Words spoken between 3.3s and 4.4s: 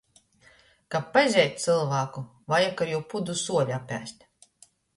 suoļa apēst.